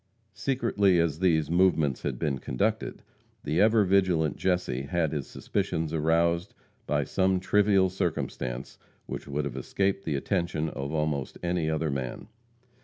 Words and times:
Secretly 0.33 0.97
as 0.99 1.19
these 1.19 1.51
movements 1.51 2.01
had 2.01 2.17
been 2.17 2.39
conducted, 2.39 3.03
the 3.43 3.61
ever 3.61 3.85
vigilant 3.85 4.35
Jesse 4.35 4.81
had 4.81 5.11
his 5.11 5.27
suspicions 5.27 5.93
aroused 5.93 6.55
by 6.87 7.03
some 7.03 7.39
trivial 7.39 7.87
circumstance, 7.87 8.79
which 9.05 9.27
would 9.27 9.45
have 9.45 9.55
escaped 9.55 10.03
the 10.03 10.15
attention 10.15 10.69
of 10.69 10.91
almost 10.91 11.37
any 11.43 11.69
other 11.69 11.91
man. 11.91 12.29